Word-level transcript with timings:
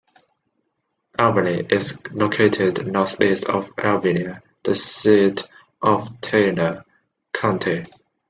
Albany 1.19 1.59
is 1.69 2.01
located 2.09 2.87
northeast 2.87 3.43
of 3.45 3.69
Abilene, 3.77 4.41
the 4.63 4.73
seat 4.73 5.43
of 5.79 6.19
Taylor 6.21 6.83
County. 7.33 7.83